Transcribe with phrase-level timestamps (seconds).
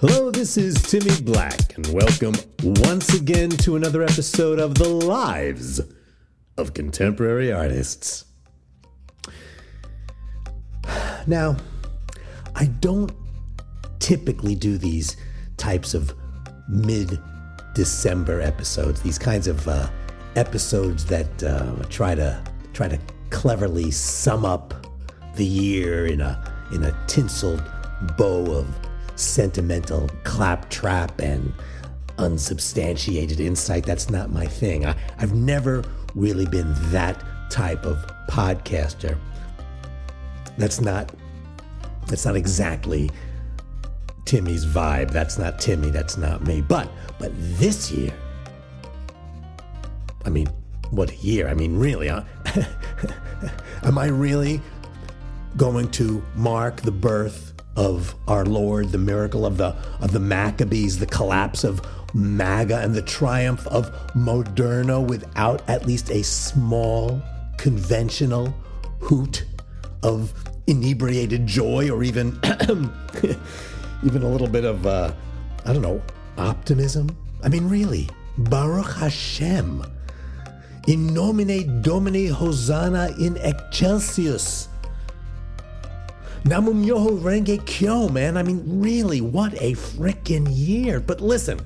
[0.00, 5.78] Hello, this is Timmy Black, and welcome once again to another episode of The Lives
[6.56, 8.24] of Contemporary Artists.
[11.26, 11.54] Now,
[12.56, 13.12] I don't
[13.98, 15.18] typically do these
[15.58, 16.14] types of
[16.66, 17.20] mid
[17.74, 19.90] December episodes, these kinds of uh,
[20.34, 22.42] episodes that uh, try to
[22.72, 22.98] try to
[23.28, 24.72] cleverly sum up
[25.36, 26.42] the year in a
[26.72, 27.62] in a tinseled
[28.16, 28.66] bow of
[29.20, 31.52] sentimental claptrap and
[32.18, 33.84] unsubstantiated insight.
[33.84, 34.86] That's not my thing.
[34.86, 35.84] I, I've never
[36.14, 37.96] really been that type of
[38.28, 39.16] podcaster.
[40.58, 41.12] That's not
[42.06, 43.10] that's not exactly
[44.24, 45.10] Timmy's vibe.
[45.10, 45.90] That's not Timmy.
[45.90, 46.60] That's not me.
[46.60, 48.12] But but this year,
[50.24, 50.48] I mean,
[50.90, 51.48] what year!
[51.48, 52.24] I mean, really, huh?
[53.82, 54.60] am I really
[55.56, 60.98] going to mark the birth of our Lord, the miracle of the of the Maccabees,
[60.98, 61.80] the collapse of
[62.14, 67.22] MAGA, and the triumph of Moderna without at least a small
[67.56, 68.54] conventional
[69.00, 69.44] hoot
[70.02, 70.32] of
[70.66, 72.38] inebriated joy, or even
[74.02, 75.12] even a little bit of uh,
[75.64, 76.02] I don't know
[76.38, 77.16] optimism.
[77.42, 79.84] I mean, really, Baruch Hashem.
[80.86, 84.68] In nomine Domini Hosanna in excelsis.
[86.44, 88.36] Nam Myoho Renge Kyo, man.
[88.36, 90.98] I mean, really, what a frickin' year.
[90.98, 91.60] But listen,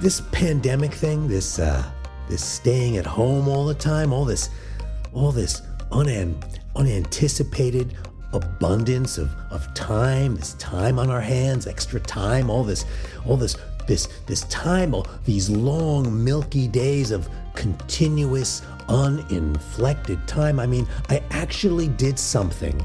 [0.00, 1.82] this pandemic thing, this uh,
[2.28, 4.50] this staying at home all the time, all this,
[5.12, 5.62] all this
[5.92, 6.36] unan-
[6.74, 7.96] unanticipated
[8.32, 12.84] abundance of, of time, this time on our hands, extra time, all this,
[13.24, 13.56] all this,
[13.86, 20.58] this, this time, all these long milky days of continuous uninflected time.
[20.60, 22.84] I mean, I actually did something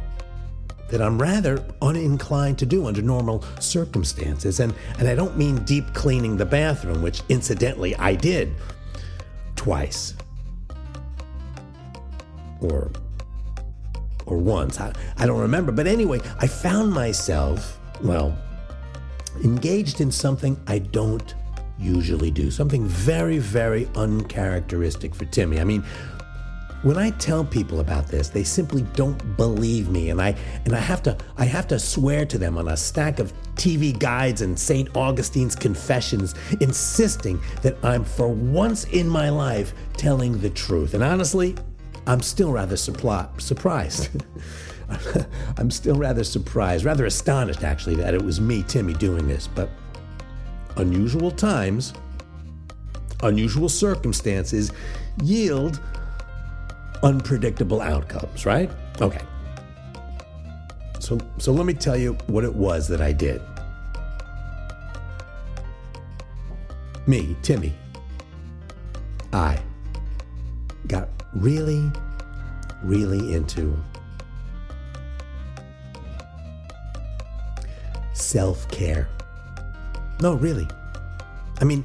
[0.90, 4.60] that I'm rather uninclined to do under normal circumstances.
[4.60, 8.54] And, and I don't mean deep cleaning the bathroom, which incidentally I did
[9.56, 10.14] twice.
[12.60, 12.92] Or
[14.26, 14.80] or once.
[14.80, 15.72] I, I don't remember.
[15.72, 18.38] But anyway, I found myself, well,
[19.44, 21.36] engaged in something I don't
[21.82, 25.60] usually do, something very, very uncharacteristic for Timmy.
[25.60, 25.84] I mean,
[26.84, 30.80] when I tell people about this, they simply don't believe me, and I and I
[30.80, 34.58] have to I have to swear to them on a stack of TV guides and
[34.58, 34.90] St.
[34.96, 40.96] Augustine's confessions, insisting that I'm for once in my life telling the truth.
[40.96, 41.56] And honestly,
[42.08, 44.10] I'm still rather suppli- surprised.
[45.58, 49.48] I'm still rather surprised, rather astonished actually, that it was me, Timmy, doing this.
[49.48, 49.70] But
[50.78, 51.94] unusual times,
[53.24, 54.72] unusual circumstances
[55.22, 55.80] yield
[57.04, 58.70] unpredictable outcomes, right?
[59.00, 59.22] Okay.
[61.00, 63.42] So, so let me tell you what it was that I did.
[67.08, 67.74] Me, Timmy,
[69.34, 69.60] I
[70.88, 71.92] got really,
[72.84, 73.76] really into
[78.14, 79.10] self care.
[80.22, 80.68] No, really.
[81.60, 81.84] I mean,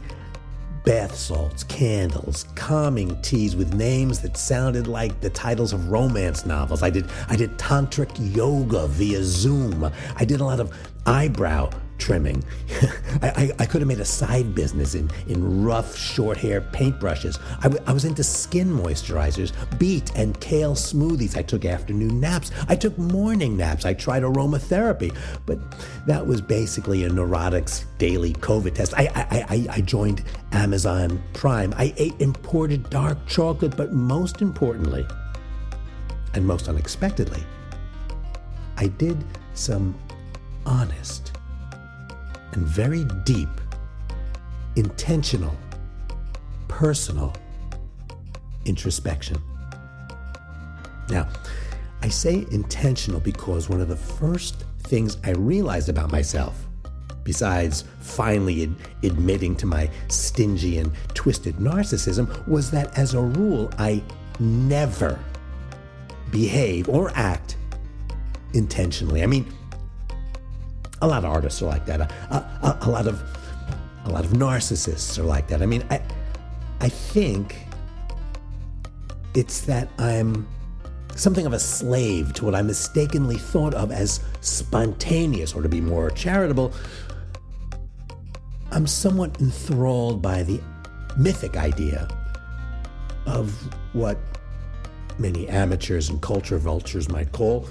[0.85, 6.83] bath salts, candles, calming teas with names that sounded like the titles of romance novels.
[6.83, 9.91] I did I did tantric yoga via Zoom.
[10.17, 10.73] I did a lot of
[11.07, 12.45] eyebrow trimming.
[13.23, 17.41] I, I, I, could have made a side business in, in rough, short hair paintbrushes.
[17.59, 21.37] I, w- I was into skin moisturizers, beet and kale smoothies.
[21.37, 22.51] I took afternoon naps.
[22.69, 23.85] I took morning naps.
[23.85, 25.17] I tried aromatherapy.
[25.47, 25.59] But
[26.07, 28.95] that was basically a neurotics daily COVID test.
[28.97, 31.75] I, I, I, I joined Amazon Prime.
[31.77, 33.77] I ate imported dark chocolate.
[33.77, 35.07] But most importantly,
[36.35, 37.43] and most unexpectedly,
[38.77, 39.25] I did
[39.55, 39.95] some
[40.67, 41.36] honest
[42.57, 43.49] and very deep,
[44.77, 45.55] intentional,
[46.69, 47.35] personal
[48.65, 49.41] introspection.
[51.09, 51.29] Now,
[52.03, 56.67] I say intentional because one of the first things I realized about myself,
[57.25, 63.71] besides finally ad- admitting to my stingy and twisted narcissism, was that as a rule,
[63.79, 64.03] I
[64.41, 65.19] never
[66.31, 67.57] behave or act
[68.55, 69.23] intentionally.
[69.23, 69.47] I mean,
[71.03, 72.01] a lot of artists are like that.
[72.01, 73.23] A, a, a, lot of
[74.05, 75.63] a lot of narcissists are like that.
[75.63, 76.01] I mean, I
[76.81, 77.57] I think
[79.35, 80.47] it's that I'm
[81.15, 85.81] something of a slave to what I mistakenly thought of as spontaneous, or to be
[85.81, 86.73] more charitable,
[88.71, 90.61] I'm somewhat enthralled by the
[91.17, 92.09] mythic idea
[93.27, 93.51] of
[93.95, 94.19] what
[95.19, 97.69] many amateurs and culture vultures might call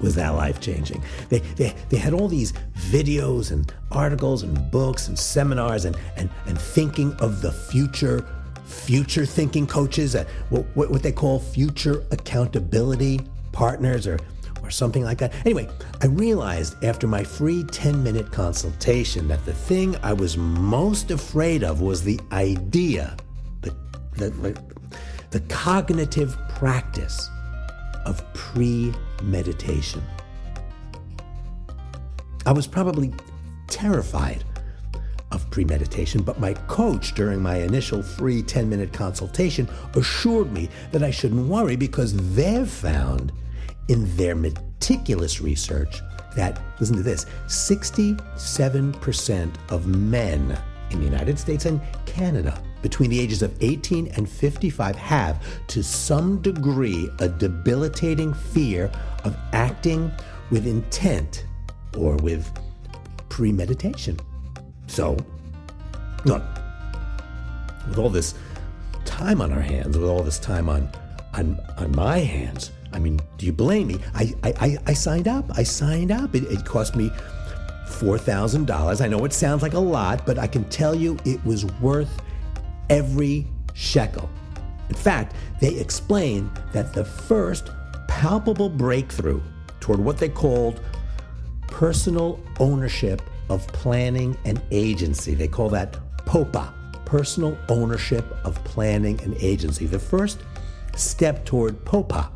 [0.00, 1.02] was that life changing.
[1.28, 6.30] They, they, they had all these videos and articles and books and seminars and, and,
[6.46, 8.26] and thinking of the future
[8.64, 13.20] future thinking coaches, uh, what, what they call future accountability
[13.50, 14.16] partners or,
[14.62, 15.34] or something like that.
[15.44, 15.68] Anyway,
[16.00, 21.64] I realized after my free 10 minute consultation that the thing I was most afraid
[21.64, 23.16] of was the idea,
[23.62, 23.74] the,
[24.16, 24.62] the,
[25.30, 27.28] the cognitive practice
[28.10, 30.02] of premeditation.
[32.44, 33.14] I was probably
[33.68, 34.44] terrified
[35.30, 41.04] of premeditation, but my coach during my initial free 10 minute consultation assured me that
[41.04, 43.30] I shouldn't worry because they've found
[43.88, 46.00] in their meticulous research
[46.34, 50.58] that, listen to this, 67% of men
[50.90, 55.82] in the United States and Canada between the ages of 18 and 55 have, to
[55.82, 58.90] some degree, a debilitating fear
[59.24, 60.10] of acting
[60.50, 61.44] with intent
[61.96, 62.50] or with
[63.28, 64.18] premeditation.
[64.86, 65.16] So,
[66.24, 66.42] look,
[67.88, 68.34] with all this
[69.04, 70.90] time on our hands, with all this time on
[71.34, 73.98] on on my hands, I mean, do you blame me?
[74.14, 75.44] I I, I signed up.
[75.56, 76.34] I signed up.
[76.34, 77.10] It, it cost me
[77.86, 79.00] four thousand dollars.
[79.00, 82.20] I know it sounds like a lot, but I can tell you it was worth
[82.90, 84.28] every shekel.
[84.90, 87.70] In fact, they explain that the first
[88.08, 89.40] palpable breakthrough
[89.78, 90.80] toward what they called
[91.68, 95.34] personal ownership of planning and agency.
[95.34, 95.96] They call that
[96.26, 99.86] POPA, personal ownership of planning and agency.
[99.86, 100.40] The first
[100.96, 102.30] step toward POPA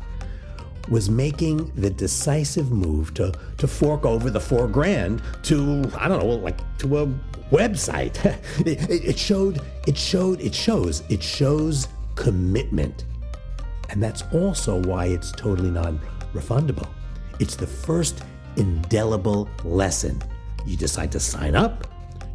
[0.89, 6.19] was making the decisive move to, to fork over the four grand to, I don't
[6.19, 7.07] know, like to a
[7.51, 8.15] website.
[8.65, 13.05] it, it showed, it showed, it shows, it shows commitment.
[13.89, 15.99] And that's also why it's totally non
[16.33, 16.87] refundable.
[17.39, 18.23] It's the first
[18.57, 20.21] indelible lesson
[20.65, 21.87] you decide to sign up,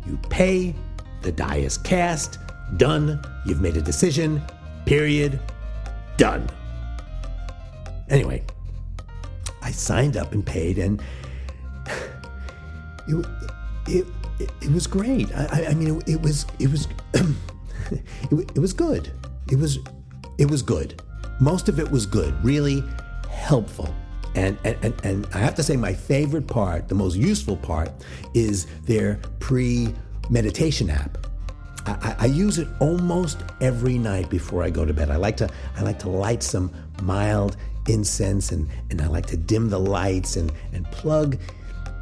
[0.06, 0.74] you pay,
[1.22, 2.38] the die is cast,
[2.76, 4.42] done, you've made a decision,
[4.86, 5.40] period,
[6.16, 6.48] done.
[8.08, 8.42] Anyway,
[9.62, 11.02] I signed up and paid, and
[13.08, 13.26] it,
[13.86, 14.06] it,
[14.40, 15.32] it, was great.
[15.34, 19.12] I, I mean, it, it was it was it, it was good.
[19.50, 19.78] It was
[20.38, 21.02] it was good.
[21.40, 22.34] Most of it was good.
[22.44, 22.82] Really
[23.30, 23.94] helpful.
[24.34, 27.90] And, and, and I have to say, my favorite part, the most useful part,
[28.32, 29.92] is their pre
[30.28, 31.18] meditation app.
[31.86, 35.10] I, I, use it almost every night before I go to bed.
[35.10, 36.70] I like to I like to light some
[37.02, 37.56] mild
[37.88, 41.38] incense and, and I like to dim the lights and, and plug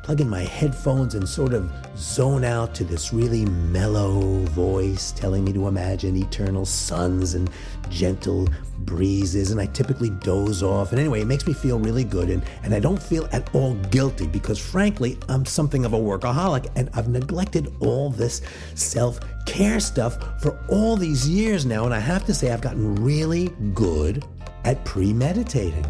[0.08, 5.44] plug in my headphones and sort of zone out to this really mellow voice telling
[5.44, 7.50] me to imagine eternal suns and
[7.90, 8.48] gentle
[8.78, 9.50] breezes.
[9.50, 10.92] And I typically doze off.
[10.92, 12.30] And anyway, it makes me feel really good.
[12.30, 16.70] And, and I don't feel at all guilty because, frankly, I'm something of a workaholic
[16.74, 18.40] and I've neglected all this
[18.76, 21.84] self care stuff for all these years now.
[21.84, 24.24] And I have to say, I've gotten really good
[24.64, 25.84] at premeditating.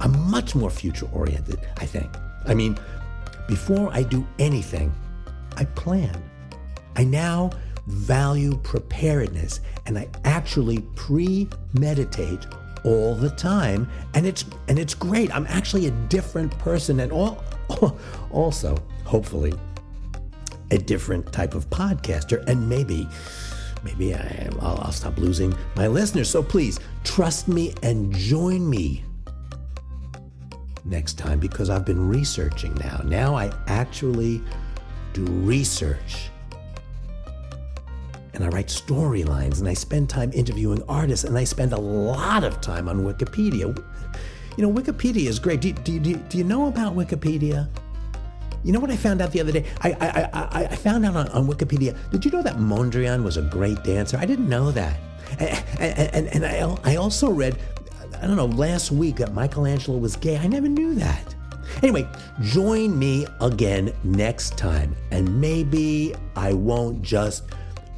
[0.00, 2.08] I'm much more future oriented, I think.
[2.48, 2.78] I mean,
[3.46, 4.92] before I do anything,
[5.56, 6.22] I plan.
[6.96, 7.50] I now
[7.86, 12.46] value preparedness and I actually premeditate
[12.84, 15.34] all the time and it's and it's great.
[15.34, 17.44] I'm actually a different person and all
[18.30, 19.52] also, hopefully,
[20.70, 23.08] a different type of podcaster, and maybe,
[23.84, 26.28] maybe I, I'll, I'll stop losing my listeners.
[26.28, 29.04] So please trust me and join me
[30.88, 33.00] next time because I've been researching now.
[33.04, 34.42] Now I actually
[35.12, 36.30] do research.
[38.34, 42.44] And I write storylines and I spend time interviewing artists and I spend a lot
[42.44, 43.76] of time on Wikipedia.
[44.56, 45.60] You know, Wikipedia is great.
[45.60, 47.68] Do, do, do, do you know about Wikipedia?
[48.64, 49.64] You know what I found out the other day?
[49.82, 51.96] I, I, I, I found out on, on Wikipedia.
[52.10, 54.16] Did you know that Mondrian was a great dancer?
[54.18, 54.98] I didn't know that.
[55.38, 57.56] And, and, and I, I also read
[58.20, 60.38] I don't know, last week that Michelangelo was gay.
[60.38, 61.34] I never knew that.
[61.82, 62.06] Anyway,
[62.40, 67.44] join me again next time, and maybe I won't just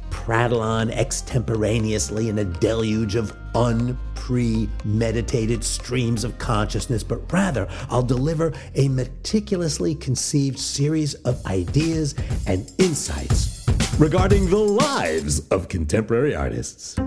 [0.09, 8.53] prattle on extemporaneously in a deluge of unpremeditated streams of consciousness, but rather I'll deliver
[8.75, 12.13] a meticulously conceived series of ideas
[12.45, 13.65] and insights
[13.97, 16.99] regarding the lives of contemporary artists.